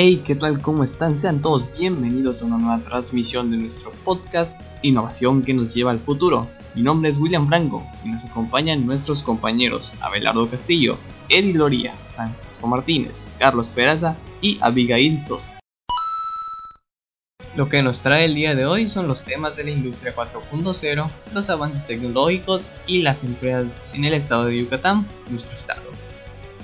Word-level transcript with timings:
Hey, 0.00 0.22
¿qué 0.24 0.36
tal? 0.36 0.62
¿Cómo 0.62 0.84
están? 0.84 1.16
Sean 1.16 1.42
todos 1.42 1.66
bienvenidos 1.76 2.40
a 2.40 2.44
una 2.44 2.56
nueva 2.56 2.84
transmisión 2.84 3.50
de 3.50 3.56
nuestro 3.56 3.90
podcast 4.04 4.56
Innovación 4.82 5.42
que 5.42 5.52
nos 5.52 5.74
lleva 5.74 5.90
al 5.90 5.98
futuro. 5.98 6.48
Mi 6.76 6.82
nombre 6.82 7.10
es 7.10 7.18
William 7.18 7.48
Franco 7.48 7.84
y 8.04 8.10
nos 8.10 8.24
acompañan 8.24 8.86
nuestros 8.86 9.24
compañeros 9.24 9.94
Abelardo 10.00 10.48
Castillo, 10.48 10.96
Eddie 11.28 11.54
Loría, 11.54 11.94
Francisco 12.14 12.68
Martínez, 12.68 13.28
Carlos 13.40 13.70
Peraza 13.70 14.14
y 14.40 14.56
Abigail 14.60 15.20
Sosa. 15.20 15.58
Lo 17.56 17.68
que 17.68 17.82
nos 17.82 18.00
trae 18.00 18.26
el 18.26 18.36
día 18.36 18.54
de 18.54 18.66
hoy 18.66 18.86
son 18.86 19.08
los 19.08 19.24
temas 19.24 19.56
de 19.56 19.64
la 19.64 19.70
industria 19.70 20.14
4.0, 20.14 21.10
los 21.34 21.50
avances 21.50 21.88
tecnológicos 21.88 22.70
y 22.86 23.02
las 23.02 23.24
empresas 23.24 23.76
en 23.94 24.04
el 24.04 24.14
estado 24.14 24.44
de 24.44 24.58
Yucatán, 24.58 25.08
nuestro 25.28 25.56
estado. 25.56 25.90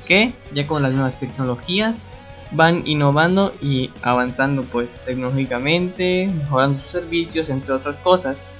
Que 0.06 0.34
ya 0.52 0.68
con 0.68 0.82
las 0.82 0.92
nuevas 0.92 1.18
tecnologías 1.18 2.12
van 2.52 2.82
innovando 2.86 3.52
y 3.60 3.90
avanzando 4.02 4.64
pues 4.64 5.04
tecnológicamente, 5.04 6.30
mejorando 6.34 6.78
sus 6.78 6.90
servicios, 6.90 7.48
entre 7.48 7.74
otras 7.74 8.00
cosas. 8.00 8.54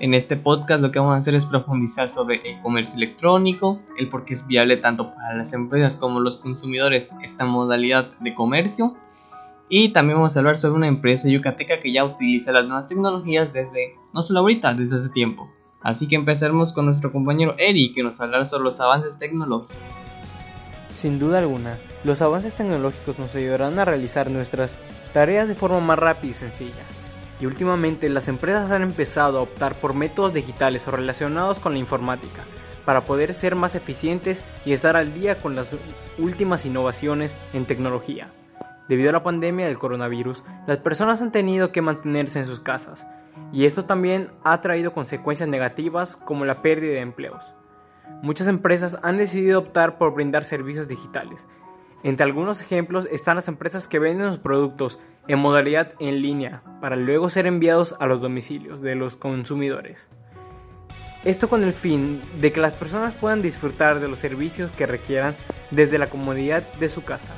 En 0.00 0.14
este 0.14 0.36
podcast 0.36 0.80
lo 0.80 0.92
que 0.92 1.00
vamos 1.00 1.14
a 1.14 1.18
hacer 1.18 1.34
es 1.34 1.44
profundizar 1.44 2.08
sobre 2.08 2.36
el 2.44 2.60
comercio 2.62 2.96
electrónico, 2.96 3.80
el 3.98 4.08
por 4.08 4.24
qué 4.24 4.34
es 4.34 4.46
viable 4.46 4.76
tanto 4.76 5.12
para 5.12 5.34
las 5.34 5.52
empresas 5.54 5.96
como 5.96 6.20
los 6.20 6.36
consumidores 6.36 7.14
esta 7.22 7.44
modalidad 7.44 8.08
de 8.20 8.34
comercio. 8.34 8.96
Y 9.68 9.90
también 9.90 10.16
vamos 10.18 10.36
a 10.36 10.40
hablar 10.40 10.56
sobre 10.56 10.76
una 10.76 10.86
empresa 10.86 11.28
yucateca 11.28 11.80
que 11.80 11.92
ya 11.92 12.04
utiliza 12.04 12.52
las 12.52 12.66
nuevas 12.66 12.88
tecnologías 12.88 13.52
desde, 13.52 13.96
no 14.14 14.22
solo 14.22 14.40
ahorita, 14.40 14.74
desde 14.74 14.96
hace 14.96 15.08
tiempo. 15.10 15.50
Así 15.80 16.06
que 16.06 16.16
empezaremos 16.16 16.72
con 16.72 16.86
nuestro 16.86 17.12
compañero 17.12 17.54
Eddie 17.58 17.92
que 17.92 18.02
nos 18.02 18.20
hablará 18.20 18.44
sobre 18.44 18.64
los 18.64 18.80
avances 18.80 19.18
tecnológicos. 19.18 19.76
Sin 20.98 21.20
duda 21.20 21.38
alguna, 21.38 21.78
los 22.02 22.22
avances 22.22 22.54
tecnológicos 22.54 23.20
nos 23.20 23.32
ayudarán 23.36 23.78
a 23.78 23.84
realizar 23.84 24.32
nuestras 24.32 24.76
tareas 25.14 25.46
de 25.46 25.54
forma 25.54 25.78
más 25.78 25.96
rápida 25.96 26.32
y 26.32 26.34
sencilla. 26.34 26.82
Y 27.40 27.46
últimamente 27.46 28.08
las 28.08 28.26
empresas 28.26 28.72
han 28.72 28.82
empezado 28.82 29.38
a 29.38 29.42
optar 29.42 29.76
por 29.76 29.94
métodos 29.94 30.34
digitales 30.34 30.88
o 30.88 30.90
relacionados 30.90 31.60
con 31.60 31.74
la 31.74 31.78
informática 31.78 32.42
para 32.84 33.02
poder 33.02 33.32
ser 33.32 33.54
más 33.54 33.76
eficientes 33.76 34.42
y 34.64 34.72
estar 34.72 34.96
al 34.96 35.14
día 35.14 35.40
con 35.40 35.54
las 35.54 35.76
últimas 36.18 36.66
innovaciones 36.66 37.32
en 37.52 37.64
tecnología. 37.64 38.32
Debido 38.88 39.10
a 39.10 39.12
la 39.12 39.22
pandemia 39.22 39.66
del 39.66 39.78
coronavirus, 39.78 40.42
las 40.66 40.78
personas 40.78 41.22
han 41.22 41.30
tenido 41.30 41.70
que 41.70 41.80
mantenerse 41.80 42.40
en 42.40 42.46
sus 42.46 42.58
casas, 42.58 43.06
y 43.52 43.66
esto 43.66 43.84
también 43.84 44.32
ha 44.42 44.60
traído 44.62 44.92
consecuencias 44.92 45.48
negativas 45.48 46.16
como 46.16 46.44
la 46.44 46.60
pérdida 46.60 46.94
de 46.94 47.02
empleos. 47.02 47.54
Muchas 48.22 48.48
empresas 48.48 48.98
han 49.02 49.16
decidido 49.16 49.60
optar 49.60 49.98
por 49.98 50.14
brindar 50.14 50.44
servicios 50.44 50.88
digitales. 50.88 51.46
Entre 52.02 52.24
algunos 52.24 52.60
ejemplos 52.60 53.08
están 53.10 53.36
las 53.36 53.48
empresas 53.48 53.88
que 53.88 53.98
venden 53.98 54.30
sus 54.30 54.38
productos 54.38 55.00
en 55.26 55.38
modalidad 55.38 55.92
en 55.98 56.22
línea 56.22 56.62
para 56.80 56.96
luego 56.96 57.28
ser 57.28 57.46
enviados 57.46 57.96
a 58.00 58.06
los 58.06 58.20
domicilios 58.20 58.80
de 58.80 58.94
los 58.94 59.16
consumidores. 59.16 60.08
Esto 61.24 61.48
con 61.48 61.64
el 61.64 61.72
fin 61.72 62.22
de 62.40 62.52
que 62.52 62.60
las 62.60 62.72
personas 62.72 63.14
puedan 63.14 63.42
disfrutar 63.42 63.98
de 63.98 64.08
los 64.08 64.20
servicios 64.20 64.70
que 64.70 64.86
requieran 64.86 65.34
desde 65.70 65.98
la 65.98 66.08
comodidad 66.08 66.62
de 66.74 66.88
su 66.88 67.02
casa. 67.02 67.34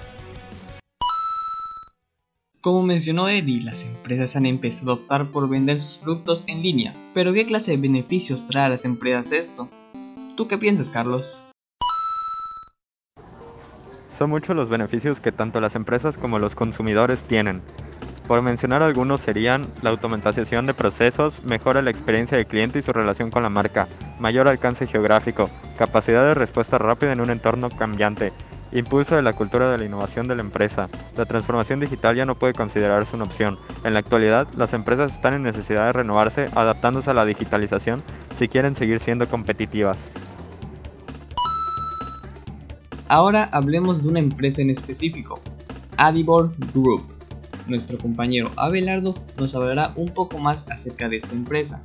Como 2.60 2.82
mencionó 2.82 3.26
Eddie, 3.30 3.62
las 3.62 3.86
empresas 3.86 4.36
han 4.36 4.44
empezado 4.44 4.90
a 4.90 4.94
optar 4.96 5.30
por 5.30 5.48
vender 5.48 5.80
sus 5.80 5.96
productos 5.96 6.44
en 6.46 6.62
línea, 6.62 6.94
pero 7.14 7.32
¿qué 7.32 7.46
clase 7.46 7.70
de 7.70 7.78
beneficios 7.78 8.46
trae 8.48 8.66
a 8.66 8.68
las 8.68 8.84
empresas 8.84 9.32
esto? 9.32 9.70
¿Tú 10.40 10.48
qué 10.48 10.56
piensas, 10.56 10.88
Carlos? 10.88 11.42
Son 14.16 14.30
muchos 14.30 14.56
los 14.56 14.70
beneficios 14.70 15.20
que 15.20 15.32
tanto 15.32 15.60
las 15.60 15.74
empresas 15.74 16.16
como 16.16 16.38
los 16.38 16.54
consumidores 16.54 17.20
tienen. 17.24 17.60
Por 18.26 18.40
mencionar 18.40 18.82
algunos 18.82 19.20
serían 19.20 19.66
la 19.82 19.90
automatización 19.90 20.64
de 20.64 20.72
procesos, 20.72 21.44
mejora 21.44 21.82
la 21.82 21.90
experiencia 21.90 22.38
del 22.38 22.46
cliente 22.46 22.78
y 22.78 22.82
su 22.82 22.90
relación 22.90 23.30
con 23.30 23.42
la 23.42 23.50
marca, 23.50 23.86
mayor 24.18 24.48
alcance 24.48 24.86
geográfico, 24.86 25.50
capacidad 25.76 26.24
de 26.24 26.32
respuesta 26.32 26.78
rápida 26.78 27.12
en 27.12 27.20
un 27.20 27.28
entorno 27.28 27.68
cambiante, 27.68 28.32
impulso 28.72 29.16
de 29.16 29.22
la 29.22 29.34
cultura 29.34 29.70
de 29.70 29.76
la 29.76 29.84
innovación 29.84 30.26
de 30.26 30.36
la 30.36 30.40
empresa. 30.40 30.88
La 31.18 31.26
transformación 31.26 31.80
digital 31.80 32.16
ya 32.16 32.24
no 32.24 32.36
puede 32.38 32.54
considerarse 32.54 33.14
una 33.14 33.26
opción. 33.26 33.58
En 33.84 33.92
la 33.92 33.98
actualidad, 33.98 34.48
las 34.56 34.72
empresas 34.72 35.12
están 35.12 35.34
en 35.34 35.42
necesidad 35.42 35.84
de 35.84 35.92
renovarse 35.92 36.46
adaptándose 36.54 37.10
a 37.10 37.14
la 37.14 37.26
digitalización 37.26 38.02
si 38.38 38.48
quieren 38.48 38.74
seguir 38.74 39.00
siendo 39.00 39.28
competitivas. 39.28 39.98
Ahora 43.10 43.50
hablemos 43.50 44.04
de 44.04 44.08
una 44.08 44.20
empresa 44.20 44.62
en 44.62 44.70
específico, 44.70 45.40
Adibor 45.96 46.54
Group. 46.72 47.02
Nuestro 47.66 47.98
compañero 47.98 48.52
Abelardo 48.56 49.16
nos 49.36 49.52
hablará 49.56 49.92
un 49.96 50.14
poco 50.14 50.38
más 50.38 50.64
acerca 50.70 51.08
de 51.08 51.16
esta 51.16 51.34
empresa. 51.34 51.82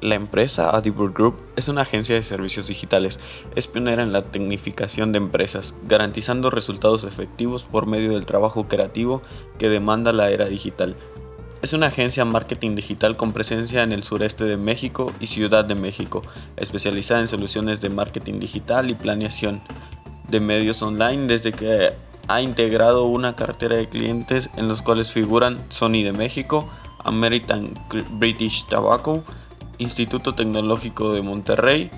La 0.00 0.16
empresa 0.16 0.70
Adibor 0.70 1.12
Group 1.12 1.36
es 1.54 1.68
una 1.68 1.82
agencia 1.82 2.16
de 2.16 2.24
servicios 2.24 2.66
digitales, 2.66 3.20
es 3.54 3.68
pionera 3.68 4.02
en 4.02 4.12
la 4.12 4.24
tecnificación 4.24 5.12
de 5.12 5.18
empresas, 5.18 5.76
garantizando 5.86 6.50
resultados 6.50 7.04
efectivos 7.04 7.62
por 7.62 7.86
medio 7.86 8.14
del 8.14 8.26
trabajo 8.26 8.66
creativo 8.66 9.22
que 9.60 9.68
demanda 9.68 10.12
la 10.12 10.28
era 10.32 10.46
digital. 10.46 10.96
Es 11.62 11.74
una 11.74 11.88
agencia 11.88 12.24
marketing 12.24 12.74
digital 12.74 13.18
con 13.18 13.32
presencia 13.32 13.82
en 13.82 13.92
el 13.92 14.02
sureste 14.02 14.46
de 14.46 14.56
México 14.56 15.12
y 15.20 15.26
Ciudad 15.26 15.62
de 15.62 15.74
México, 15.74 16.22
especializada 16.56 17.20
en 17.20 17.28
soluciones 17.28 17.82
de 17.82 17.90
marketing 17.90 18.40
digital 18.40 18.88
y 18.88 18.94
planeación 18.94 19.60
de 20.28 20.40
medios 20.40 20.80
online 20.80 21.26
desde 21.26 21.52
que 21.52 21.92
ha 22.28 22.40
integrado 22.40 23.04
una 23.04 23.36
cartera 23.36 23.76
de 23.76 23.90
clientes 23.90 24.48
en 24.56 24.68
los 24.68 24.80
cuales 24.80 25.12
figuran 25.12 25.62
Sony 25.68 26.02
de 26.02 26.12
México, 26.12 26.66
American 27.04 27.74
British 28.12 28.64
Tobacco, 28.66 29.22
Instituto 29.76 30.34
Tecnológico 30.34 31.12
de 31.12 31.20
Monterrey, 31.20 31.90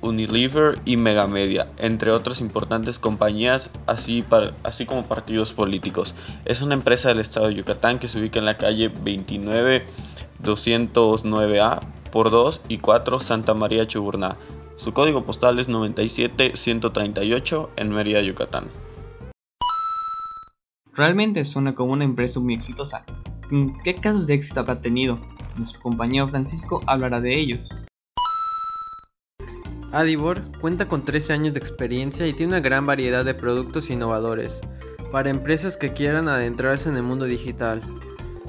Unilever 0.00 0.80
y 0.84 0.96
Megamedia, 0.96 1.68
entre 1.78 2.10
otras 2.10 2.40
importantes 2.40 2.98
compañías, 2.98 3.70
así, 3.86 4.24
así 4.62 4.86
como 4.86 5.06
partidos 5.06 5.52
políticos. 5.52 6.14
Es 6.44 6.62
una 6.62 6.74
empresa 6.74 7.08
del 7.08 7.20
estado 7.20 7.48
de 7.48 7.54
Yucatán 7.54 7.98
que 7.98 8.08
se 8.08 8.18
ubica 8.18 8.38
en 8.38 8.44
la 8.44 8.56
calle 8.56 8.88
29 8.88 9.86
209A 10.42 11.80
por 12.10 12.30
2 12.30 12.62
y 12.68 12.78
4 12.78 13.20
Santa 13.20 13.54
María 13.54 13.86
Chuburná. 13.86 14.36
Su 14.76 14.92
código 14.92 15.24
postal 15.24 15.58
es 15.58 15.68
97138 15.68 17.70
en 17.76 17.88
Mérida, 17.90 18.20
Yucatán. 18.20 18.68
Realmente 20.92 21.44
suena 21.44 21.74
como 21.74 21.92
una 21.92 22.04
empresa 22.04 22.40
muy 22.40 22.54
exitosa. 22.54 23.04
¿Qué 23.84 23.96
casos 23.96 24.26
de 24.26 24.34
éxito 24.34 24.60
habrá 24.60 24.80
tenido? 24.80 25.18
Nuestro 25.56 25.82
compañero 25.82 26.28
Francisco 26.28 26.82
hablará 26.86 27.20
de 27.20 27.38
ellos. 27.38 27.86
Adibor 29.96 30.52
cuenta 30.60 30.88
con 30.88 31.06
13 31.06 31.32
años 31.32 31.54
de 31.54 31.58
experiencia 31.58 32.26
y 32.26 32.34
tiene 32.34 32.52
una 32.52 32.60
gran 32.60 32.84
variedad 32.84 33.24
de 33.24 33.32
productos 33.32 33.88
innovadores 33.88 34.60
para 35.10 35.30
empresas 35.30 35.78
que 35.78 35.94
quieran 35.94 36.28
adentrarse 36.28 36.90
en 36.90 36.98
el 36.98 37.02
mundo 37.02 37.24
digital. 37.24 37.80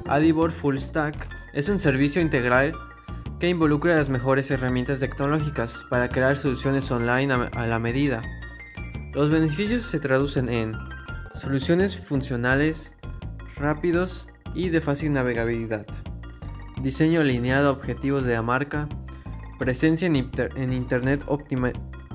Adibor 0.06 0.52
Full 0.52 0.76
Stack 0.76 1.26
es 1.54 1.70
un 1.70 1.78
servicio 1.78 2.20
integral 2.20 2.74
que 3.40 3.48
involucra 3.48 3.96
las 3.96 4.10
mejores 4.10 4.50
herramientas 4.50 5.00
tecnológicas 5.00 5.86
para 5.88 6.10
crear 6.10 6.36
soluciones 6.36 6.90
online 6.90 7.32
a 7.32 7.66
la 7.66 7.78
medida. 7.78 8.20
Los 9.14 9.30
beneficios 9.30 9.84
se 9.84 10.00
traducen 10.00 10.50
en 10.50 10.74
soluciones 11.32 11.98
funcionales, 11.98 12.94
rápidos 13.56 14.28
y 14.52 14.68
de 14.68 14.82
fácil 14.82 15.14
navegabilidad, 15.14 15.86
diseño 16.82 17.22
alineado 17.22 17.68
a 17.68 17.72
objetivos 17.72 18.24
de 18.24 18.34
la 18.34 18.42
marca, 18.42 18.86
presencia 19.58 20.06
en, 20.06 20.72
Internet 20.72 21.24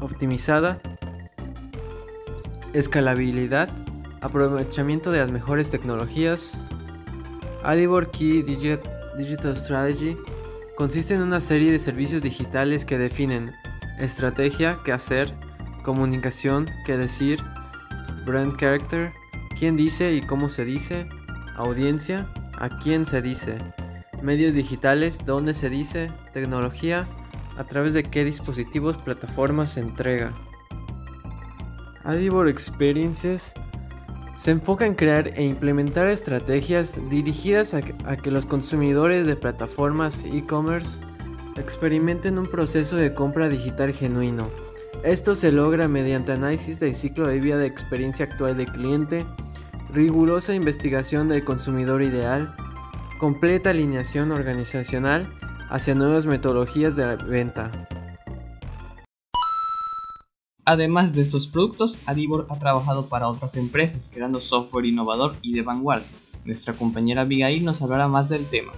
optimizada, 0.02 0.82
escalabilidad, 2.74 3.70
aprovechamiento 4.22 5.12
de 5.12 5.20
las 5.20 5.32
mejores 5.32 5.70
tecnologías. 5.70 6.60
Adibor 7.64 8.12
Key 8.12 8.42
Digital 8.42 9.58
Strategy 9.58 10.18
consiste 10.76 11.14
en 11.14 11.22
una 11.22 11.42
serie 11.42 11.72
de 11.72 11.80
servicios 11.80 12.22
digitales 12.22 12.86
que 12.86 12.98
definen 12.98 13.54
estrategia, 14.00 14.80
qué 14.84 14.92
hacer, 14.92 15.34
comunicación, 15.84 16.70
qué 16.86 16.98
decir, 16.98 17.40
brand 18.26 18.56
character, 18.58 19.12
quién 19.60 19.78
dice 19.78 20.14
y 20.14 20.22
cómo 20.22 20.50
se 20.50 20.66
dice, 20.66 21.08
audiencia, 21.56 22.28
a 22.58 22.70
quién 22.80 23.06
se 23.06 23.22
dice, 23.22 23.58
medios 24.22 24.54
digitales, 24.54 25.20
dónde 25.26 25.54
se 25.54 25.70
dice, 25.70 26.12
tecnología, 26.32 27.08
a 27.58 27.64
través 27.64 27.94
de 27.94 28.04
qué 28.04 28.24
dispositivos, 28.24 28.98
plataformas 28.98 29.72
se 29.72 29.80
entrega. 29.80 30.34
Adibor 32.04 32.48
Experiences 32.48 33.54
se 34.36 34.52
enfoca 34.52 34.86
en 34.86 34.96
crear 34.96 35.28
e 35.36 35.44
implementar 35.44 36.08
estrategias 36.08 37.00
dirigidas 37.10 37.74
a 37.74 37.82
que, 37.82 38.32
los 38.32 38.46
consumidores 38.46 39.26
de 39.26 39.36
plataformas 39.36 40.26
e-commerce 40.26 41.00
experimenten 41.56 42.40
un 42.40 42.48
proceso 42.48 42.96
de 42.96 43.14
compra 43.14 43.48
digital 43.48 43.94
genuino, 43.94 44.50
Esto 45.04 45.36
se 45.36 45.52
logra 45.52 45.88
mediante 45.88 46.32
análisis 46.32 46.80
del 46.80 46.96
ciclo 46.96 47.28
de 47.28 47.40
vida 47.40 47.58
de 47.58 47.68
experiencia 47.68 48.26
actual 48.26 48.56
del 48.56 48.72
cliente, 48.72 49.26
rigurosa 49.92 50.56
investigación 50.56 51.28
del 51.28 51.44
consumidor 51.44 52.02
ideal, 52.02 52.56
completa 53.20 53.72
alineación 53.72 54.32
organizacional 54.32 55.28
hacia 55.74 55.96
nuevas 55.96 56.28
metodologías 56.28 56.96
de 56.96 57.16
venta. 57.16 57.72
Además 60.66 61.14
de 61.14 61.24
estos 61.24 61.48
productos, 61.48 62.00
Adibor 62.06 62.46
ha 62.50 62.60
trabajado 62.60 63.08
para 63.08 63.28
otras 63.28 63.56
empresas 63.58 64.10
creando 64.14 64.40
software 64.40 64.86
innovador 64.86 65.36
y 65.42 65.54
de 65.54 65.64
vanguardia. 65.64 66.08
Nuestra 66.46 66.74
compañera 66.74 67.24
Abigail 67.24 67.66
nos 67.66 67.82
hablará 67.82 68.08
más 68.08 68.30
del 68.30 68.46
tema. 68.46 68.72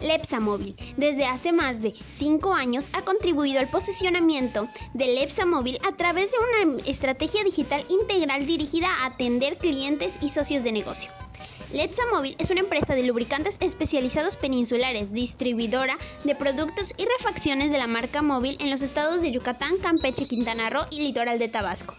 Lepsa 0.00 0.40
Móvil, 0.40 0.74
desde 0.96 1.26
hace 1.26 1.52
más 1.52 1.82
de 1.82 1.94
5 2.08 2.52
años, 2.54 2.90
ha 2.92 3.02
contribuido 3.02 3.60
al 3.60 3.68
posicionamiento 3.68 4.68
de 4.94 5.06
Lepsa 5.14 5.46
Móvil 5.46 5.78
a 5.86 5.96
través 5.96 6.30
de 6.32 6.66
una 6.66 6.82
estrategia 6.86 7.44
digital 7.44 7.84
integral 7.88 8.46
dirigida 8.46 8.88
a 8.88 9.06
atender 9.06 9.56
clientes 9.56 10.18
y 10.20 10.28
socios 10.28 10.64
de 10.64 10.72
negocio. 10.72 11.10
Lepsa 11.72 12.02
Móvil 12.12 12.34
es 12.40 12.50
una 12.50 12.60
empresa 12.60 12.96
de 12.96 13.04
lubricantes 13.04 13.56
especializados 13.60 14.36
peninsulares, 14.36 15.12
distribuidora 15.12 15.96
de 16.24 16.34
productos 16.34 16.92
y 16.96 17.04
refacciones 17.04 17.70
de 17.70 17.78
la 17.78 17.86
marca 17.86 18.22
móvil 18.22 18.56
en 18.58 18.70
los 18.70 18.82
estados 18.82 19.22
de 19.22 19.30
Yucatán, 19.30 19.76
Campeche, 19.78 20.26
Quintana 20.26 20.68
Roo 20.68 20.86
y 20.90 21.00
Litoral 21.00 21.38
de 21.38 21.48
Tabasco. 21.48 21.94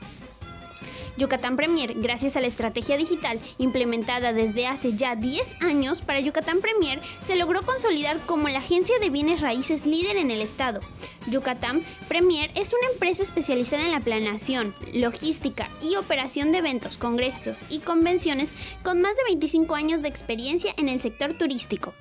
Yucatán 1.17 1.55
Premier, 1.55 1.93
gracias 1.95 2.37
a 2.37 2.41
la 2.41 2.47
estrategia 2.47 2.97
digital 2.97 3.39
implementada 3.57 4.33
desde 4.33 4.67
hace 4.67 4.95
ya 4.95 5.15
10 5.15 5.61
años 5.61 6.01
para 6.01 6.19
Yucatán 6.19 6.61
Premier, 6.61 6.99
se 7.21 7.35
logró 7.35 7.61
consolidar 7.63 8.19
como 8.25 8.47
la 8.47 8.59
agencia 8.59 8.97
de 8.99 9.09
bienes 9.09 9.41
raíces 9.41 9.85
líder 9.85 10.17
en 10.17 10.31
el 10.31 10.41
estado. 10.41 10.79
Yucatán 11.27 11.83
Premier 12.07 12.49
es 12.55 12.73
una 12.73 12.93
empresa 12.93 13.23
especializada 13.23 13.85
en 13.85 13.91
la 13.91 13.99
planeación, 13.99 14.73
logística 14.93 15.69
y 15.81 15.95
operación 15.95 16.51
de 16.51 16.59
eventos, 16.59 16.97
congresos 16.97 17.65
y 17.69 17.79
convenciones 17.79 18.53
con 18.83 19.01
más 19.01 19.15
de 19.17 19.23
25 19.25 19.75
años 19.75 20.01
de 20.01 20.07
experiencia 20.07 20.73
en 20.77 20.89
el 20.89 20.99
sector 20.99 21.33
turístico. 21.37 21.93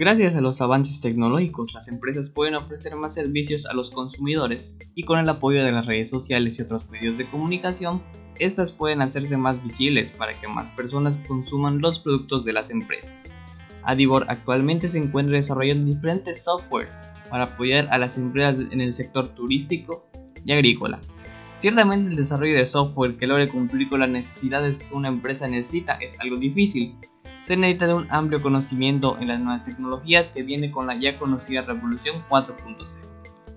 Gracias 0.00 0.36
a 0.36 0.40
los 0.40 0.60
avances 0.60 1.00
tecnológicos, 1.00 1.74
las 1.74 1.88
empresas 1.88 2.30
pueden 2.30 2.54
ofrecer 2.54 2.94
más 2.94 3.14
servicios 3.14 3.66
a 3.66 3.74
los 3.74 3.90
consumidores 3.90 4.78
y 4.94 5.02
con 5.02 5.18
el 5.18 5.28
apoyo 5.28 5.64
de 5.64 5.72
las 5.72 5.86
redes 5.86 6.08
sociales 6.08 6.56
y 6.56 6.62
otros 6.62 6.88
medios 6.88 7.18
de 7.18 7.28
comunicación, 7.28 8.00
estas 8.38 8.70
pueden 8.70 9.02
hacerse 9.02 9.36
más 9.36 9.60
visibles 9.60 10.12
para 10.12 10.36
que 10.36 10.46
más 10.46 10.70
personas 10.70 11.18
consuman 11.26 11.80
los 11.80 11.98
productos 11.98 12.44
de 12.44 12.52
las 12.52 12.70
empresas. 12.70 13.36
Adibor 13.82 14.24
actualmente 14.28 14.86
se 14.86 14.98
encuentra 14.98 15.34
desarrollando 15.34 15.90
diferentes 15.90 16.44
softwares 16.44 17.00
para 17.28 17.46
apoyar 17.46 17.88
a 17.90 17.98
las 17.98 18.18
empresas 18.18 18.56
en 18.70 18.80
el 18.80 18.94
sector 18.94 19.26
turístico 19.30 20.08
y 20.44 20.52
agrícola. 20.52 21.00
Ciertamente 21.56 22.10
el 22.10 22.16
desarrollo 22.16 22.54
de 22.54 22.66
software 22.66 23.16
que 23.16 23.26
logre 23.26 23.48
cumplir 23.48 23.88
con 23.88 23.98
las 23.98 24.08
necesidades 24.08 24.78
que 24.78 24.94
una 24.94 25.08
empresa 25.08 25.48
necesita 25.48 25.94
es 25.94 26.20
algo 26.20 26.36
difícil, 26.36 26.94
se 27.48 27.56
necesita 27.56 27.86
de 27.86 27.94
un 27.94 28.06
amplio 28.10 28.42
conocimiento 28.42 29.16
en 29.18 29.28
las 29.28 29.40
nuevas 29.40 29.64
tecnologías 29.64 30.30
que 30.30 30.42
viene 30.42 30.70
con 30.70 30.86
la 30.86 30.94
ya 30.96 31.18
conocida 31.18 31.62
revolución 31.62 32.22
4.0. 32.28 32.98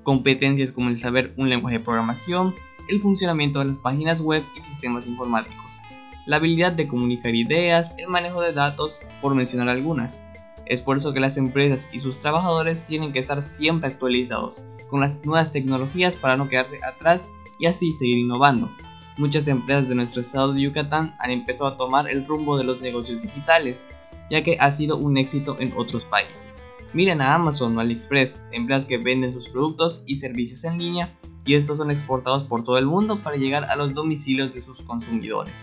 Competencias 0.04 0.72
como 0.72 0.88
el 0.88 0.98
saber 0.98 1.34
un 1.36 1.50
lenguaje 1.50 1.80
de 1.80 1.84
programación, 1.84 2.56
el 2.88 3.02
funcionamiento 3.02 3.60
de 3.60 3.66
las 3.66 3.78
páginas 3.80 4.22
web 4.22 4.46
y 4.56 4.62
sistemas 4.62 5.08
informáticos, 5.08 5.82
la 6.26 6.38
habilidad 6.38 6.72
de 6.72 6.88
comunicar 6.88 7.36
ideas, 7.36 7.94
el 7.98 8.08
manejo 8.08 8.40
de 8.40 8.54
datos, 8.54 9.02
por 9.20 9.36
mencionar 9.36 9.68
algunas. 9.68 10.26
Es 10.66 10.82
por 10.82 10.96
eso 10.96 11.12
que 11.12 11.20
las 11.20 11.36
empresas 11.36 11.90
y 11.92 12.00
sus 12.00 12.22
trabajadores 12.22 12.86
tienen 12.86 13.12
que 13.12 13.20
estar 13.20 13.44
siempre 13.44 13.90
actualizados 13.90 14.62
con 14.90 15.02
las 15.02 15.26
nuevas 15.26 15.52
tecnologías 15.52 16.16
para 16.16 16.38
no 16.38 16.48
quedarse 16.48 16.80
atrás 16.82 17.30
y 17.60 17.66
así 17.66 17.92
seguir 17.92 18.20
innovando. 18.20 18.72
Muchas 19.22 19.48
empresas 19.48 19.88
de 19.88 19.94
nuestro 19.94 20.22
estado 20.22 20.52
de 20.52 20.62
Yucatán 20.62 21.16
han 21.20 21.30
empezado 21.30 21.70
a 21.70 21.78
tomar 21.78 22.10
el 22.10 22.26
rumbo 22.26 22.58
de 22.58 22.64
los 22.64 22.82
negocios 22.82 23.22
digitales, 23.22 23.88
ya 24.32 24.44
que 24.44 24.58
ha 24.60 24.72
sido 24.72 24.98
un 24.98 25.16
éxito 25.16 25.58
en 25.60 25.72
otros 25.78 26.06
países. 26.06 26.64
Miren 26.92 27.22
a 27.22 27.36
Amazon 27.36 27.78
o 27.78 27.82
AliExpress, 27.82 28.44
empresas 28.52 28.88
que 28.88 28.98
venden 28.98 29.32
sus 29.32 29.48
productos 29.48 30.04
y 30.08 30.16
servicios 30.16 30.64
en 30.64 30.80
línea 30.80 31.16
y 31.46 31.54
estos 31.54 31.78
son 31.78 31.92
exportados 31.92 32.44
por 32.46 32.64
todo 32.64 32.80
el 32.80 32.88
mundo 32.88 33.22
para 33.22 33.36
llegar 33.36 33.66
a 33.66 33.76
los 33.76 33.94
domicilios 33.94 34.56
de 34.56 34.62
sus 34.64 34.82
consumidores. 34.82 35.54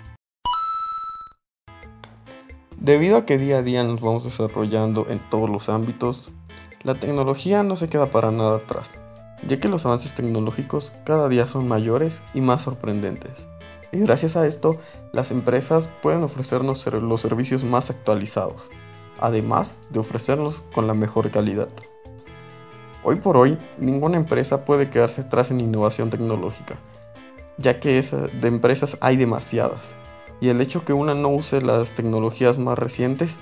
Debido 2.76 3.16
a 3.16 3.26
que 3.26 3.38
día 3.38 3.58
a 3.58 3.62
día 3.62 3.82
nos 3.82 4.00
vamos 4.00 4.22
desarrollando 4.22 5.08
en 5.08 5.18
todos 5.30 5.50
los 5.50 5.68
ámbitos, 5.68 6.30
la 6.84 6.94
tecnología 6.94 7.64
no 7.64 7.74
se 7.74 7.88
queda 7.88 8.06
para 8.06 8.30
nada 8.30 8.58
atrás 8.58 8.92
ya 9.46 9.58
que 9.58 9.68
los 9.68 9.86
avances 9.86 10.14
tecnológicos 10.14 10.92
cada 11.04 11.28
día 11.28 11.46
son 11.46 11.68
mayores 11.68 12.22
y 12.34 12.40
más 12.40 12.62
sorprendentes. 12.62 13.46
Y 13.92 14.00
gracias 14.00 14.36
a 14.36 14.46
esto, 14.46 14.78
las 15.12 15.30
empresas 15.30 15.88
pueden 16.02 16.22
ofrecernos 16.22 16.84
los 16.86 17.20
servicios 17.20 17.64
más 17.64 17.90
actualizados, 17.90 18.70
además 19.18 19.74
de 19.90 20.00
ofrecerlos 20.00 20.62
con 20.74 20.86
la 20.86 20.94
mejor 20.94 21.30
calidad. 21.30 21.68
Hoy 23.02 23.16
por 23.16 23.36
hoy, 23.36 23.56
ninguna 23.78 24.16
empresa 24.16 24.64
puede 24.64 24.90
quedarse 24.90 25.22
atrás 25.22 25.50
en 25.50 25.60
innovación 25.60 26.10
tecnológica, 26.10 26.78
ya 27.56 27.80
que 27.80 28.02
de 28.02 28.48
empresas 28.48 28.98
hay 29.00 29.16
demasiadas, 29.16 29.96
y 30.40 30.48
el 30.50 30.60
hecho 30.60 30.84
que 30.84 30.92
una 30.92 31.14
no 31.14 31.28
use 31.28 31.62
las 31.62 31.94
tecnologías 31.94 32.58
más 32.58 32.78
recientes 32.78 33.38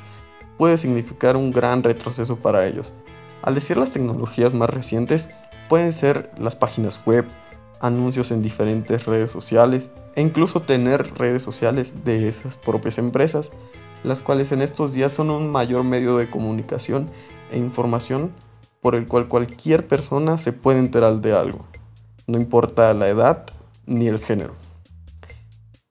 puede 0.57 0.79
significar 0.79 1.37
un 1.37 1.51
gran 1.51 1.83
retroceso 1.83 2.37
para 2.37 2.67
ellos. 2.67 2.93
Al 3.43 3.55
decir 3.55 3.77
las 3.77 3.91
tecnologías 3.91 4.55
más 4.55 4.71
recientes, 4.71 5.29
Pueden 5.69 5.93
ser 5.93 6.31
las 6.39 6.55
páginas 6.55 7.01
web, 7.05 7.27
anuncios 7.81 8.31
en 8.31 8.41
diferentes 8.41 9.05
redes 9.05 9.31
sociales 9.31 9.91
e 10.15 10.23
incluso 10.23 10.61
tener 10.61 11.15
redes 11.19 11.43
sociales 11.43 12.05
de 12.05 12.29
esas 12.29 12.57
propias 12.57 12.99
empresas, 12.99 13.51
las 14.05 14.21
cuales 14.21 14.53
en 14.53 14.63
estos 14.63 14.93
días 14.93 15.13
son 15.13 15.31
un 15.31 15.51
mayor 15.51 15.83
medio 15.83 16.17
de 16.17 16.31
comunicación 16.31 17.07
e 17.51 17.59
información 17.59 18.33
por 18.81 18.95
el 18.95 19.07
cual 19.07 19.27
cualquier 19.27 19.89
persona 19.89 20.39
se 20.39 20.53
puede 20.53 20.79
enterar 20.79 21.21
de 21.21 21.33
algo, 21.33 21.67
no 22.29 22.39
importa 22.39 22.95
la 22.95 23.09
edad 23.09 23.47
ni 23.87 24.07
el 24.07 24.21
género. 24.21 24.55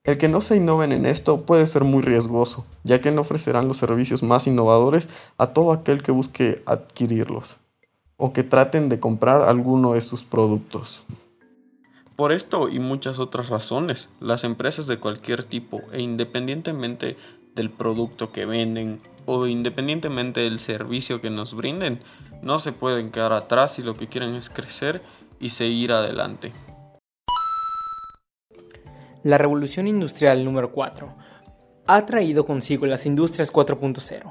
El 0.06 0.18
que 0.18 0.30
no 0.30 0.40
se 0.40 0.56
innoven 0.56 0.92
en 0.92 1.06
esto 1.06 1.46
puede 1.46 1.66
ser 1.66 1.84
muy 1.84 2.02
riesgoso, 2.02 2.66
ya 2.84 3.02
que 3.02 3.12
no 3.12 3.22
ofrecerán 3.22 3.68
los 3.68 3.78
servicios 3.78 4.22
más 4.24 4.48
innovadores 4.48 5.10
a 5.38 5.48
todo 5.48 5.74
aquel 5.74 6.04
que 6.04 6.12
busque 6.12 6.62
adquirirlos 6.68 7.58
o 8.18 8.34
que 8.34 8.44
traten 8.44 8.90
de 8.90 9.00
comprar 9.00 9.42
alguno 9.42 9.94
de 9.94 10.02
sus 10.02 10.24
productos. 10.24 11.06
Por 12.16 12.32
esto 12.32 12.70
y 12.70 12.80
muchas 12.80 13.20
otras 13.20 13.50
razones, 13.50 14.10
las 14.22 14.46
empresas 14.46 14.88
de 14.88 15.00
cualquier 15.00 15.44
tipo 15.44 15.82
e 15.92 16.02
independientemente 16.02 17.18
del 17.56 17.70
producto 17.70 18.32
que 18.32 18.46
venden 18.46 19.02
o 19.26 19.48
independientemente 19.48 20.42
del 20.42 20.60
servicio 20.60 21.20
que 21.20 21.30
nos 21.30 21.54
brinden, 21.54 22.00
no 22.42 22.60
se 22.60 22.72
pueden 22.72 23.12
quedar 23.12 23.34
atrás 23.34 23.80
y 23.80 23.82
lo 23.82 23.98
que 23.98 24.08
quieren 24.08 24.36
es 24.36 24.50
crecer 24.50 25.02
y 25.40 25.50
seguir 25.50 25.92
adelante. 25.92 26.54
La 29.24 29.38
revolución 29.38 29.88
industrial 29.88 30.46
número 30.46 30.72
4 30.72 31.16
ha 31.88 32.06
traído 32.06 32.46
consigo 32.46 32.86
las 32.86 33.06
industrias 33.06 33.52
4.0. 33.52 34.22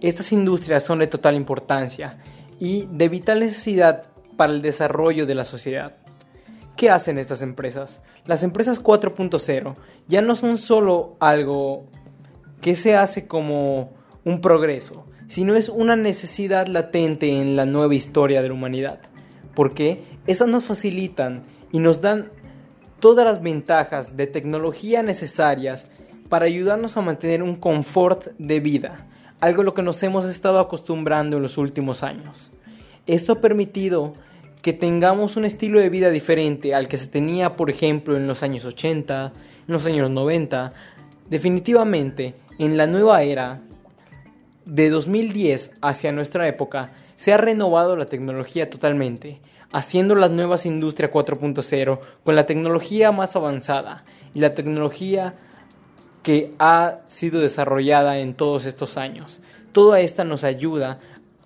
Estas 0.00 0.32
industrias 0.32 0.84
son 0.84 1.00
de 1.00 1.06
total 1.06 1.34
importancia 1.34 2.22
y 2.58 2.88
de 2.90 3.08
vital 3.08 3.40
necesidad 3.40 4.04
para 4.36 4.52
el 4.52 4.62
desarrollo 4.62 5.26
de 5.26 5.34
la 5.34 5.44
sociedad. 5.44 5.96
¿Qué 6.76 6.90
hacen 6.90 7.18
estas 7.18 7.40
empresas? 7.42 8.02
Las 8.26 8.42
empresas 8.42 8.82
4.0 8.82 9.76
ya 10.08 10.22
no 10.22 10.36
son 10.36 10.58
solo 10.58 11.16
algo 11.20 11.86
que 12.60 12.76
se 12.76 12.96
hace 12.96 13.26
como 13.26 13.92
un 14.24 14.40
progreso, 14.40 15.06
sino 15.28 15.54
es 15.54 15.68
una 15.68 15.96
necesidad 15.96 16.66
latente 16.66 17.40
en 17.40 17.56
la 17.56 17.64
nueva 17.64 17.94
historia 17.94 18.42
de 18.42 18.48
la 18.48 18.54
humanidad. 18.54 19.00
Porque 19.54 20.02
estas 20.26 20.48
nos 20.48 20.64
facilitan 20.64 21.44
y 21.72 21.78
nos 21.78 22.00
dan 22.00 22.30
todas 23.00 23.24
las 23.24 23.42
ventajas 23.42 24.16
de 24.16 24.26
tecnología 24.26 25.02
necesarias 25.02 25.88
para 26.28 26.46
ayudarnos 26.46 26.96
a 26.96 27.02
mantener 27.02 27.42
un 27.42 27.56
confort 27.56 28.28
de 28.38 28.60
vida, 28.60 29.06
algo 29.40 29.62
a 29.62 29.64
lo 29.64 29.74
que 29.74 29.82
nos 29.82 30.02
hemos 30.02 30.24
estado 30.24 30.58
acostumbrando 30.58 31.36
en 31.36 31.42
los 31.42 31.58
últimos 31.58 32.02
años. 32.02 32.50
Esto 33.06 33.34
ha 33.34 33.40
permitido 33.40 34.14
que 34.62 34.72
tengamos 34.72 35.36
un 35.36 35.44
estilo 35.44 35.78
de 35.78 35.90
vida 35.90 36.10
diferente 36.10 36.74
al 36.74 36.88
que 36.88 36.96
se 36.96 37.06
tenía, 37.06 37.54
por 37.54 37.70
ejemplo, 37.70 38.16
en 38.16 38.26
los 38.26 38.42
años 38.42 38.64
80, 38.64 39.32
en 39.68 39.72
los 39.72 39.86
años 39.86 40.10
90. 40.10 40.72
Definitivamente, 41.30 42.34
en 42.58 42.76
la 42.76 42.86
nueva 42.86 43.22
era 43.22 43.60
de 44.64 44.90
2010 44.90 45.76
hacia 45.80 46.10
nuestra 46.10 46.48
época, 46.48 46.92
se 47.14 47.32
ha 47.32 47.36
renovado 47.36 47.96
la 47.96 48.06
tecnología 48.06 48.68
totalmente, 48.68 49.40
haciendo 49.70 50.14
las 50.16 50.30
nuevas 50.30 50.66
Industria 50.66 51.12
4.0 51.12 52.00
con 52.24 52.34
la 52.34 52.46
tecnología 52.46 53.12
más 53.12 53.36
avanzada 53.36 54.04
y 54.34 54.40
la 54.40 54.54
tecnología 54.54 55.34
que 56.26 56.52
ha 56.58 57.02
sido 57.06 57.40
desarrollada 57.40 58.18
en 58.18 58.34
todos 58.34 58.64
estos 58.66 58.96
años. 58.96 59.42
Toda 59.70 60.00
esta 60.00 60.24
nos 60.24 60.42
ayuda 60.42 60.98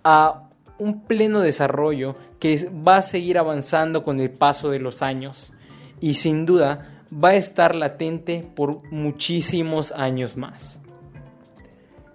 a 0.05 0.49
un 0.79 1.03
pleno 1.03 1.41
desarrollo 1.41 2.17
que 2.39 2.67
va 2.71 2.97
a 2.97 3.03
seguir 3.03 3.37
avanzando 3.37 4.05
con 4.05 4.21
el 4.21 4.31
paso 4.31 4.71
de 4.71 4.79
los 4.79 5.03
años 5.03 5.53
y 6.01 6.15
sin 6.15 6.47
duda 6.47 7.05
va 7.13 7.29
a 7.29 7.35
estar 7.35 7.75
latente 7.75 8.43
por 8.57 8.83
muchísimos 8.91 9.93
años 9.93 10.39
más. 10.39 10.81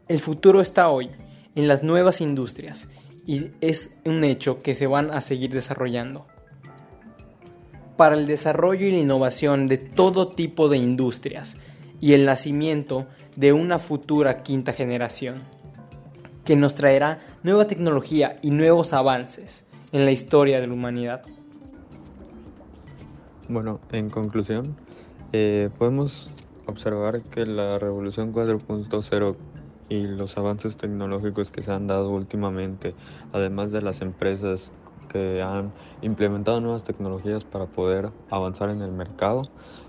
El 0.07 0.19
futuro 0.19 0.59
está 0.59 0.89
hoy 0.89 1.11
en 1.53 1.67
las 1.67 1.83
nuevas 1.83 2.19
industrias 2.19 2.89
y 3.27 3.51
es 3.61 3.95
un 4.05 4.23
hecho 4.23 4.63
que 4.63 4.73
se 4.73 4.87
van 4.87 5.11
a 5.11 5.21
seguir 5.21 5.51
desarrollando. 5.51 6.25
Para 7.95 8.15
el 8.15 8.25
desarrollo 8.25 8.87
y 8.87 8.91
la 8.91 8.97
innovación 8.97 9.67
de 9.67 9.77
todo 9.77 10.29
tipo 10.29 10.67
de 10.67 10.77
industrias 10.77 11.57
y 12.05 12.13
el 12.13 12.27
nacimiento 12.27 13.07
de 13.35 13.51
una 13.51 13.79
futura 13.79 14.43
quinta 14.43 14.73
generación, 14.73 15.41
que 16.43 16.55
nos 16.55 16.75
traerá 16.75 17.17
nueva 17.41 17.65
tecnología 17.65 18.37
y 18.43 18.51
nuevos 18.51 18.93
avances 18.93 19.65
en 19.91 20.05
la 20.05 20.11
historia 20.11 20.61
de 20.61 20.67
la 20.67 20.73
humanidad. 20.73 21.23
Bueno, 23.49 23.79
en 23.91 24.11
conclusión, 24.11 24.75
eh, 25.33 25.71
podemos 25.79 26.29
observar 26.67 27.23
que 27.23 27.47
la 27.47 27.79
revolución 27.79 28.31
4.0 28.31 29.35
y 29.89 30.03
los 30.03 30.37
avances 30.37 30.77
tecnológicos 30.77 31.49
que 31.49 31.63
se 31.63 31.71
han 31.71 31.87
dado 31.87 32.11
últimamente, 32.11 32.93
además 33.33 33.71
de 33.71 33.81
las 33.81 34.01
empresas 34.01 34.71
que 35.11 35.41
han 35.41 35.71
implementado 36.03 36.61
nuevas 36.61 36.83
tecnologías 36.83 37.45
para 37.45 37.65
poder 37.65 38.11
avanzar 38.29 38.69
en 38.69 38.83
el 38.83 38.91
mercado 38.91 39.41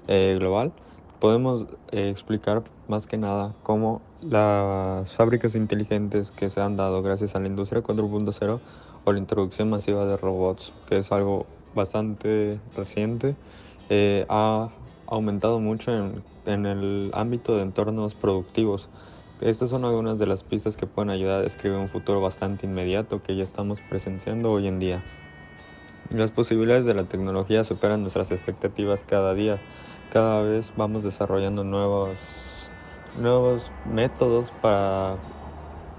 eh, 0.09 0.35
global, 0.39 0.73
podemos 1.21 1.67
eh, 1.93 2.11
explicar 2.11 2.65
más 2.89 3.07
que 3.07 3.17
nada 3.17 3.55
cómo 3.63 4.03
las 4.23 5.13
fábricas 5.13 5.55
inteligentes 5.55 6.31
que 6.31 6.51
se 6.51 6.61
han 6.61 6.77
dado 6.77 7.03
gracias 7.03 7.35
a 7.35 7.41
la 7.41 7.47
industria 7.47 7.83
4.0 7.83 8.61
o 9.05 9.13
la 9.13 9.19
introducción 9.19 9.71
masiva 9.71 10.05
de 10.07 10.17
robots, 10.17 10.73
que 10.89 10.99
es 10.99 11.13
algo 11.13 11.47
bastante 11.75 12.61
reciente, 12.77 13.37
eh, 13.89 14.27
ha 14.29 14.71
aumentado 15.07 15.61
mucho 15.61 15.93
en, 15.93 16.25
en 16.45 16.67
el 16.67 17.11
ámbito 17.15 17.57
de 17.57 17.63
entornos 17.63 18.15
productivos. 18.15 18.89
Estas 19.41 19.71
son 19.71 19.85
algunas 19.85 20.19
de 20.19 20.27
las 20.27 20.43
pistas 20.45 20.77
que 20.77 20.87
pueden 20.87 21.11
ayudar 21.11 21.41
a 21.41 21.43
describir 21.43 21.79
un 21.79 21.89
futuro 21.89 22.21
bastante 22.21 22.67
inmediato 22.67 23.23
que 23.23 23.37
ya 23.37 23.45
estamos 23.45 23.81
presenciando 23.83 24.51
hoy 24.51 24.67
en 24.67 24.79
día. 24.79 25.05
Las 26.11 26.31
posibilidades 26.31 26.85
de 26.85 26.95
la 26.95 27.07
tecnología 27.09 27.65
superan 27.65 28.03
nuestras 28.03 28.31
expectativas 28.31 29.03
cada 29.03 29.35
día. 29.35 29.65
Cada 30.09 30.43
vez 30.43 30.73
vamos 30.77 31.03
desarrollando 31.03 31.65
nuevos, 31.65 32.73
nuevos 33.15 33.73
métodos 33.83 34.53
para, 34.53 35.19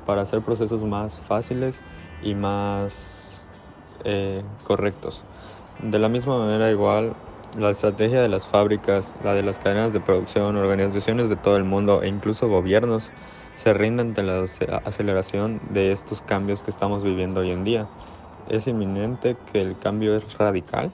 para 0.06 0.22
hacer 0.22 0.44
procesos 0.44 0.82
más 0.84 1.20
fáciles 1.20 1.84
y 2.22 2.36
más 2.36 3.50
eh, 4.04 4.46
correctos. 4.64 5.26
De 5.78 6.00
la 6.00 6.10
misma 6.10 6.40
manera 6.40 6.72
igual 6.72 7.18
la 7.58 7.70
estrategia 7.72 8.22
de 8.22 8.30
las 8.30 8.48
fábricas, 8.48 9.16
la 9.20 9.34
de 9.34 9.44
las 9.44 9.60
cadenas 9.60 9.94
de 9.94 10.02
producción, 10.02 10.56
organizaciones 10.58 11.30
de 11.30 11.38
todo 11.38 11.58
el 11.58 11.64
mundo 11.66 12.04
e 12.04 12.08
incluso 12.08 12.48
gobiernos 12.50 13.14
se 13.56 13.74
rinden 13.74 14.10
ante 14.10 14.24
la 14.24 14.46
aceleración 14.86 15.60
de 15.64 15.92
estos 15.92 16.22
cambios 16.22 16.62
que 16.64 16.72
estamos 16.72 17.04
viviendo 17.04 17.42
hoy 17.42 17.52
en 17.52 17.64
día. 17.64 17.90
Es 18.50 18.66
inminente 18.68 19.36
que 19.52 19.62
el 19.62 19.78
cambio 19.78 20.16
es 20.16 20.38
radical 20.38 20.92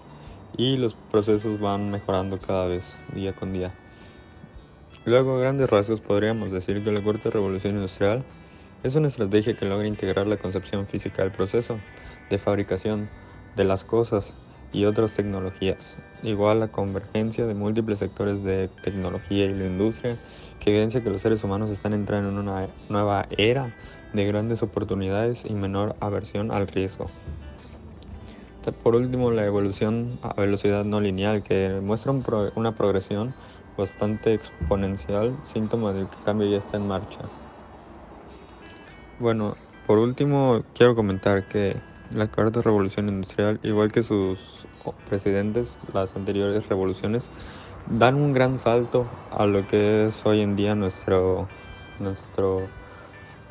y 0.58 0.78
los 0.78 0.96
procesos 0.96 1.60
van 1.60 1.92
mejorando 1.92 2.40
cada 2.40 2.68
vez, 2.68 2.96
día 3.14 3.34
con 3.34 3.54
día. 3.54 3.72
Luego, 5.06 5.38
a 5.38 5.40
grandes 5.40 5.70
rasgos, 5.70 6.02
podríamos 6.02 6.52
decir 6.52 6.84
que 6.84 6.92
la 6.92 7.02
cuarta 7.02 7.30
revolución 7.30 7.76
industrial 7.76 8.24
es 8.84 8.96
una 8.96 9.08
estrategia 9.08 9.56
que 9.56 9.66
logra 9.66 9.88
integrar 9.88 10.28
la 10.28 10.38
concepción 10.38 10.88
física 10.88 11.22
del 11.22 11.32
proceso 11.32 11.80
de 12.30 12.38
fabricación 12.38 13.10
de 13.56 13.66
las 13.66 13.84
cosas 13.84 14.36
y 14.72 14.86
otras 14.86 15.14
tecnologías, 15.14 15.98
igual 16.24 16.60
la 16.60 16.70
convergencia 16.70 17.46
de 17.46 17.54
múltiples 17.54 18.00
sectores 18.00 18.44
de 18.44 18.70
tecnología 18.82 19.46
y 19.46 19.54
la 19.54 19.66
industria, 19.66 20.18
que 20.60 20.72
evidencia 20.72 21.04
que 21.04 21.12
los 21.12 21.22
seres 21.22 21.44
humanos 21.44 21.70
están 21.70 21.94
entrando 21.94 22.30
en 22.30 22.38
una 22.40 22.68
nueva 22.90 23.28
era 23.38 23.72
de 24.14 24.26
grandes 24.26 24.64
oportunidades 24.64 25.44
y 25.46 25.54
menor 25.54 25.96
aversión 26.00 26.52
al 26.52 26.68
riesgo. 26.68 27.10
Por 28.84 28.96
último, 28.96 29.32
la 29.32 29.46
evolución 29.46 30.20
a 30.22 30.34
velocidad 30.40 30.86
no 30.86 31.02
lineal, 31.02 31.44
que 31.44 31.82
muestra 31.84 32.14
una 32.56 32.72
progresión 32.74 33.34
bastante 33.78 34.34
exponencial, 34.34 35.36
síntoma 35.44 35.92
de 35.92 36.06
que 36.06 36.16
el 36.16 36.24
cambio 36.24 36.48
ya 36.50 36.58
está 36.58 36.78
en 36.78 36.88
marcha. 36.88 37.20
Bueno, 39.20 39.56
por 39.86 39.98
último, 39.98 40.64
quiero 40.74 40.96
comentar 40.96 41.44
que 41.48 41.76
la 42.16 42.28
cuarta 42.28 42.62
revolución 42.62 43.10
industrial, 43.10 43.60
igual 43.64 43.92
que 43.92 44.04
sus 44.04 44.40
presidentes, 45.10 45.76
las 45.94 46.16
anteriores 46.16 46.68
revoluciones, 46.70 47.26
dan 47.90 48.16
un 48.16 48.34
gran 48.34 48.60
salto 48.60 49.06
a 49.32 49.46
lo 49.46 49.68
que 49.68 50.08
es 50.08 50.26
hoy 50.26 50.42
en 50.42 50.56
día 50.56 50.76
nuestro, 50.76 51.48
nuestro, 52.00 52.68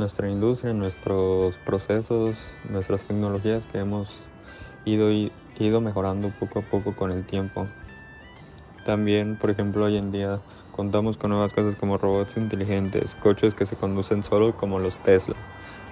nuestra 0.02 0.28
industria, 0.28 0.74
nuestros 0.74 1.56
procesos, 1.58 2.36
nuestras 2.68 3.04
tecnologías 3.04 3.62
que 3.70 3.78
hemos 3.78 4.10
ido, 4.84 5.10
ido 5.12 5.80
mejorando 5.80 6.30
poco 6.38 6.58
a 6.58 6.62
poco 6.62 6.94
con 6.94 7.12
el 7.12 7.24
tiempo. 7.24 7.68
También, 8.84 9.36
por 9.36 9.50
ejemplo, 9.50 9.84
hoy 9.84 9.96
en 9.96 10.10
día 10.10 10.40
contamos 10.72 11.16
con 11.16 11.30
nuevas 11.30 11.52
cosas 11.52 11.76
como 11.76 11.98
robots 11.98 12.36
inteligentes, 12.36 13.14
coches 13.14 13.54
que 13.54 13.64
se 13.64 13.76
conducen 13.76 14.22
solo 14.24 14.56
como 14.56 14.78
los 14.80 14.98
Tesla 14.98 15.36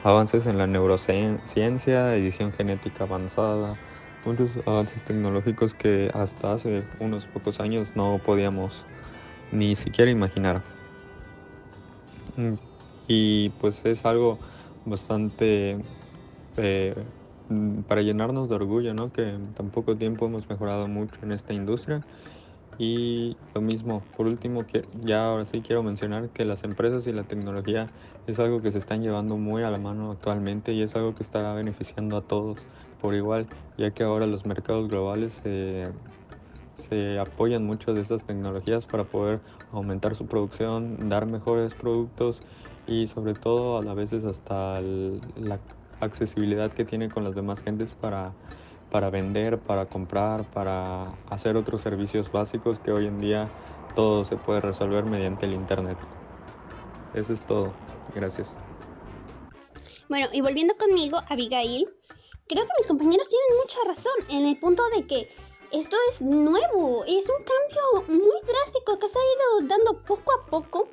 avances 0.03 0.47
en 0.47 0.57
la 0.59 0.67
neurociencia, 0.67 2.17
edición 2.17 2.53
genética 2.53 3.05
avanzada, 3.05 3.77
muchos 4.25 4.53
avances 4.67 5.05
tecnológicos 5.05 5.75
que 5.75 6.11
hasta 6.15 6.53
hace 6.53 6.85
unos 6.99 7.27
pocos 7.27 7.61
años 7.61 7.93
no 7.95 8.21
podíamos 8.25 8.85
ni 9.53 9.77
siquiera 9.77 10.11
imaginar. 10.11 10.63
Y 13.13 13.49
pues 13.61 13.85
es 13.87 14.05
algo 14.05 14.39
bastante 14.85 15.77
eh, 16.57 16.95
para 17.89 18.03
llenarnos 18.03 18.49
de 18.49 18.55
orgullo, 18.55 18.95
¿no? 18.95 19.13
Que 19.13 19.31
en 19.31 19.53
tan 19.53 19.71
poco 19.71 19.97
tiempo 19.97 20.27
hemos 20.27 20.49
mejorado 20.49 20.87
mucho 20.87 21.19
en 21.25 21.33
esta 21.33 21.53
industria 21.53 22.03
y 22.79 23.37
lo 23.53 23.63
mismo, 23.63 24.05
por 24.17 24.29
último, 24.29 24.65
que 24.65 24.85
ya 25.03 25.27
ahora 25.27 25.45
sí 25.45 25.61
quiero 25.61 25.83
mencionar 25.83 26.29
que 26.29 26.45
las 26.45 26.63
empresas 26.63 27.05
y 27.09 27.13
la 27.13 27.25
tecnología 27.25 27.89
es 28.29 28.39
algo 28.39 28.63
que 28.63 28.71
se 28.71 28.79
están 28.79 29.03
llevando 29.03 29.37
muy 29.37 29.65
a 29.65 29.71
la 29.71 29.79
mano 29.79 30.13
actualmente 30.13 30.73
y 30.73 30.83
es 30.83 30.95
algo 30.95 31.13
que 31.17 31.25
estará 31.25 31.53
beneficiando 31.53 32.17
a 32.17 32.21
todos 32.21 32.59
por 33.01 33.17
igual, 33.17 33.49
ya 33.77 33.91
que 33.91 34.05
ahora 34.05 34.27
los 34.27 34.47
mercados 34.47 34.89
globales 34.89 35.33
se 35.43 37.19
apoyan 37.19 37.67
mucho 37.67 37.93
de 37.93 38.03
estas 38.03 38.23
tecnologías 38.23 38.87
para 38.87 39.03
poder 39.03 39.41
aumentar 39.73 40.15
su 40.15 40.27
producción, 40.27 41.09
dar 41.09 41.27
mejores 41.27 41.75
productos 41.75 42.41
y 42.87 43.07
sobre 43.07 43.35
todo 43.35 43.89
a 43.89 43.95
veces 43.95 44.25
hasta 44.25 44.81
la 44.81 45.59
accesibilidad 46.01 46.73
que 46.73 46.85
tiene 46.85 47.09
con 47.09 47.25
las 47.25 47.35
demás 47.35 47.63
gentes 47.63 47.93
para 47.93 48.33
para 48.91 49.11
vender, 49.11 49.59
para 49.59 49.87
comprar, 49.87 50.45
para 50.51 51.13
hacer 51.31 51.57
otros 51.57 51.81
servicios 51.81 52.31
básicos 52.31 52.79
que 52.81 52.91
hoy 52.93 53.07
en 53.07 53.21
día 53.21 53.49
todo 53.95 54.25
se 54.25 54.37
puede 54.37 54.61
resolver 54.61 55.05
mediante 55.05 55.47
el 55.47 55.55
Internet. 55.55 55.97
Eso 57.15 57.33
es 57.33 57.43
todo. 57.47 57.73
Gracias. 58.15 58.57
Bueno, 60.09 60.27
y 60.33 60.41
volviendo 60.41 60.75
conmigo, 60.77 61.19
Abigail, 61.29 61.89
creo 62.49 62.65
que 62.65 62.73
mis 62.79 62.87
compañeros 62.87 63.29
tienen 63.29 63.59
mucha 63.63 63.79
razón 63.87 64.13
en 64.29 64.47
el 64.47 64.59
punto 64.59 64.83
de 64.97 65.07
que 65.07 65.29
esto 65.71 65.97
es 66.11 66.21
nuevo, 66.21 67.05
es 67.05 67.29
un 67.29 67.45
cambio 67.45 68.09
muy 68.09 68.41
drástico 68.45 68.99
que 68.99 69.09
se 69.09 69.19
ha 69.19 69.23
ido 69.61 69.69
dando 69.69 70.03
poco 70.03 70.33
a 70.33 70.51
poco 70.51 70.89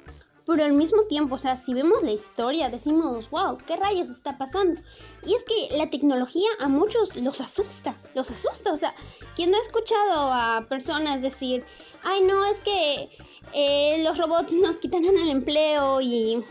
pero 0.47 0.63
al 0.63 0.71
mismo 0.71 1.03
tiempo, 1.03 1.35
o 1.35 1.37
sea, 1.37 1.57
si 1.57 1.73
vemos 1.73 2.01
la 2.03 2.13
historia, 2.13 2.69
decimos, 2.69 3.29
wow, 3.29 3.57
¿qué 3.67 3.75
rayos 3.75 4.09
está 4.09 4.37
pasando? 4.37 4.81
Y 5.25 5.35
es 5.35 5.43
que 5.43 5.77
la 5.77 5.89
tecnología 5.89 6.47
a 6.59 6.69
muchos 6.69 7.17
los 7.17 7.41
asusta, 7.41 7.93
los 8.15 8.31
asusta, 8.31 8.71
o 8.71 8.77
sea, 8.77 8.95
¿quién 9.35 9.51
no 9.51 9.57
ha 9.57 9.59
escuchado 9.59 10.31
a 10.31 10.65
personas 10.69 11.21
decir, 11.21 11.65
ay, 12.01 12.21
no, 12.21 12.45
es 12.45 12.59
que 12.59 13.09
eh, 13.53 14.01
los 14.03 14.17
robots 14.17 14.53
nos 14.53 14.77
quitarán 14.77 15.17
el 15.17 15.29
empleo 15.29 15.99
y 15.99 16.41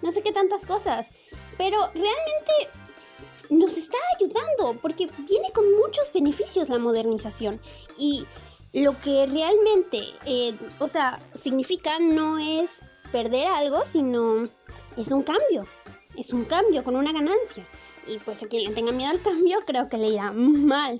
no 0.00 0.10
sé 0.10 0.22
qué 0.22 0.32
tantas 0.32 0.64
cosas? 0.64 1.10
Pero 1.58 1.78
realmente 1.88 2.70
nos 3.50 3.76
está 3.76 3.98
ayudando 4.16 4.80
porque 4.80 5.06
viene 5.28 5.52
con 5.52 5.70
muchos 5.76 6.10
beneficios 6.14 6.70
la 6.70 6.78
modernización 6.78 7.60
y 7.98 8.24
lo 8.72 8.98
que 9.00 9.26
realmente, 9.26 10.02
eh, 10.24 10.56
o 10.78 10.88
sea, 10.88 11.20
significa 11.34 11.98
no 12.00 12.38
es 12.38 12.80
perder 13.14 13.46
algo, 13.46 13.86
sino 13.86 14.42
es 14.96 15.12
un 15.12 15.22
cambio. 15.22 15.64
Es 16.16 16.32
un 16.32 16.44
cambio 16.44 16.82
con 16.82 16.96
una 16.96 17.12
ganancia. 17.12 17.64
Y 18.08 18.18
pues 18.18 18.42
a 18.42 18.48
quien 18.48 18.64
le 18.64 18.74
tenga 18.74 18.90
miedo 18.90 19.12
al 19.12 19.22
cambio, 19.22 19.60
creo 19.64 19.88
que 19.88 19.98
le 19.98 20.08
irá 20.08 20.32
mal. 20.34 20.98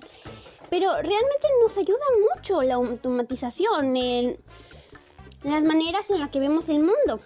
Pero 0.69 0.93
realmente 0.93 1.47
nos 1.61 1.77
ayuda 1.77 2.05
mucho 2.33 2.61
la 2.61 2.75
automatización, 2.75 3.97
en 3.97 4.39
las 5.43 5.61
maneras 5.63 6.09
en 6.09 6.21
las 6.21 6.29
que 6.29 6.39
vemos 6.39 6.69
el 6.69 6.79
mundo. 6.79 7.19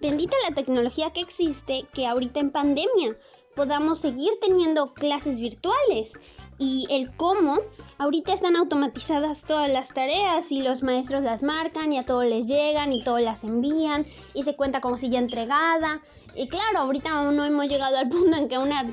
bendita 0.00 0.34
la 0.48 0.54
tecnología 0.56 1.12
que 1.12 1.20
existe 1.20 1.86
que 1.92 2.08
ahorita 2.08 2.40
en 2.40 2.50
pandemia 2.50 3.16
podamos 3.54 4.00
seguir 4.00 4.32
teniendo 4.40 4.94
clases 4.94 5.38
virtuales 5.38 6.12
y 6.60 6.86
el 6.90 7.10
cómo 7.16 7.58
ahorita 7.96 8.34
están 8.34 8.54
automatizadas 8.54 9.42
todas 9.42 9.70
las 9.70 9.88
tareas 9.88 10.52
y 10.52 10.62
los 10.62 10.82
maestros 10.82 11.22
las 11.22 11.42
marcan 11.42 11.90
y 11.90 11.98
a 11.98 12.04
todos 12.04 12.26
les 12.26 12.44
llegan 12.44 12.92
y 12.92 13.02
todos 13.02 13.22
las 13.22 13.44
envían 13.44 14.04
y 14.34 14.42
se 14.42 14.54
cuenta 14.54 14.82
como 14.82 14.98
si 14.98 15.08
ya 15.08 15.18
entregada 15.18 16.02
y 16.36 16.48
claro 16.48 16.80
ahorita 16.80 17.10
aún 17.10 17.36
no 17.36 17.46
hemos 17.46 17.66
llegado 17.66 17.96
al 17.96 18.10
punto 18.10 18.36
en 18.36 18.48
que 18.48 18.58
una 18.58 18.84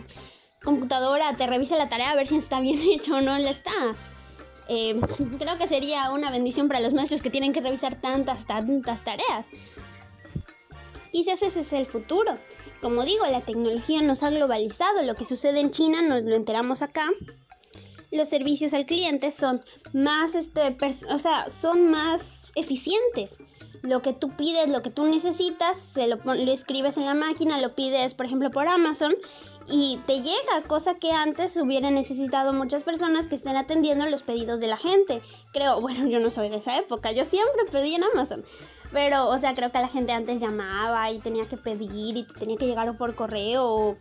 computadora 0.63 1.35
te 1.35 1.45
revise 1.45 1.77
la 1.77 1.89
tarea 1.89 2.11
a 2.11 2.15
ver 2.15 2.25
si 2.25 2.37
está 2.37 2.61
bien 2.61 2.79
hecho 2.91 3.17
o 3.17 3.21
no 3.21 3.37
la 3.37 3.49
está 3.49 3.73
eh, 4.69 4.97
creo 5.37 5.57
que 5.57 5.67
sería 5.67 6.11
una 6.11 6.31
bendición 6.31 6.69
para 6.69 6.79
los 6.79 6.93
maestros 6.93 7.21
que 7.21 7.29
tienen 7.29 7.51
que 7.51 7.59
revisar 7.59 7.99
tantas 7.99 8.47
tantas 8.47 9.03
tareas 9.03 9.45
quizás 11.11 11.43
ese 11.43 11.59
es 11.59 11.73
el 11.73 11.85
futuro 11.85 12.37
como 12.81 13.03
digo, 13.03 13.25
la 13.25 13.41
tecnología 13.41 14.03
nos 14.03 14.21
ha 14.21 14.29
globalizado. 14.29 15.01
Lo 15.01 15.15
que 15.15 15.25
sucede 15.25 15.59
en 15.59 15.71
China 15.71 16.03
nos 16.03 16.21
lo 16.23 16.35
enteramos 16.35 16.83
acá. 16.83 17.09
Los 18.17 18.29
servicios 18.29 18.73
al 18.73 18.85
cliente 18.85 19.31
son 19.31 19.61
más, 19.93 20.35
este, 20.35 20.75
o 21.09 21.19
sea, 21.19 21.49
son 21.49 21.89
más 21.89 22.51
eficientes. 22.55 23.37
Lo 23.83 24.01
que 24.01 24.11
tú 24.11 24.35
pides, 24.35 24.67
lo 24.69 24.81
que 24.81 24.89
tú 24.89 25.05
necesitas, 25.05 25.77
se 25.93 26.07
lo, 26.07 26.17
lo 26.17 26.51
escribes 26.51 26.97
en 26.97 27.05
la 27.05 27.13
máquina, 27.13 27.61
lo 27.61 27.75
pides, 27.75 28.15
por 28.15 28.25
ejemplo, 28.25 28.49
por 28.49 28.67
Amazon 28.67 29.15
y 29.69 29.99
te 30.05 30.21
llega, 30.21 30.61
cosa 30.65 30.95
que 30.95 31.11
antes 31.11 31.57
hubiera 31.57 31.91
necesitado 31.91 32.53
muchas 32.53 32.83
personas 32.83 33.27
que 33.27 33.35
estén 33.35 33.57
atendiendo 33.57 34.05
los 34.05 34.23
pedidos 34.23 34.61
de 34.61 34.67
la 34.67 34.77
gente. 34.77 35.21
Creo, 35.51 35.81
bueno, 35.81 36.07
yo 36.07 36.19
no 36.19 36.31
soy 36.31 36.49
de 36.49 36.57
esa 36.57 36.77
época, 36.77 37.11
yo 37.11 37.25
siempre 37.25 37.65
pedí 37.71 37.95
en 37.95 38.03
Amazon. 38.03 38.45
Pero, 38.93 39.27
o 39.27 39.37
sea, 39.37 39.53
creo 39.53 39.71
que 39.71 39.79
la 39.79 39.89
gente 39.89 40.13
antes 40.13 40.39
llamaba 40.39 41.11
y 41.11 41.19
tenía 41.19 41.47
que 41.47 41.57
pedir 41.57 42.15
y 42.15 42.25
tenía 42.39 42.55
que 42.55 42.65
llegar 42.65 42.97
por 42.97 43.15
correo. 43.15 43.97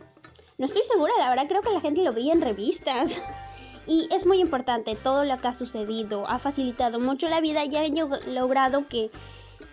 No 0.57 0.65
estoy 0.65 0.83
segura, 0.83 1.11
la 1.19 1.29
verdad 1.29 1.47
creo 1.47 1.61
que 1.61 1.71
la 1.71 1.81
gente 1.81 2.01
lo 2.01 2.13
veía 2.13 2.31
en 2.31 2.41
revistas. 2.41 3.21
Y 3.87 4.09
es 4.11 4.25
muy 4.25 4.39
importante, 4.41 4.95
todo 4.95 5.23
lo 5.23 5.37
que 5.37 5.47
ha 5.47 5.53
sucedido 5.53 6.27
ha 6.27 6.39
facilitado 6.39 6.99
mucho 6.99 7.29
la 7.29 7.39
vida 7.39 7.63
y 7.65 7.75
ha 7.75 7.87
logrado 8.29 8.87
que 8.87 9.09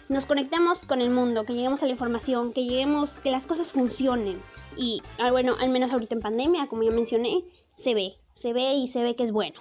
nos 0.08 0.26
conectemos 0.26 0.80
con 0.80 1.00
el 1.00 1.10
mundo, 1.10 1.44
que 1.44 1.54
lleguemos 1.54 1.82
a 1.82 1.86
la 1.86 1.92
información, 1.92 2.52
que 2.52 2.64
lleguemos, 2.64 3.12
que 3.14 3.30
las 3.30 3.46
cosas 3.46 3.72
funcionen. 3.72 4.40
Y 4.76 5.02
ah, 5.18 5.30
bueno, 5.30 5.56
al 5.60 5.70
menos 5.70 5.92
ahorita 5.92 6.14
en 6.14 6.20
pandemia, 6.20 6.68
como 6.68 6.84
ya 6.84 6.92
mencioné, 6.92 7.44
se 7.76 7.94
ve, 7.94 8.14
se 8.40 8.52
ve 8.52 8.74
y 8.74 8.88
se 8.88 9.02
ve 9.02 9.16
que 9.16 9.24
es 9.24 9.32
bueno. 9.32 9.60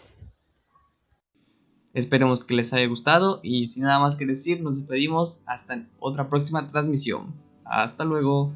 Esperemos 1.93 2.45
que 2.45 2.55
les 2.55 2.73
haya 2.73 2.87
gustado 2.87 3.39
y 3.43 3.67
sin 3.67 3.83
nada 3.83 3.99
más 3.99 4.15
que 4.15 4.25
decir, 4.25 4.61
nos 4.61 4.77
despedimos 4.77 5.43
hasta 5.47 5.87
otra 5.99 6.29
próxima 6.29 6.67
transmisión. 6.67 7.33
Hasta 7.65 8.03
luego. 8.05 8.53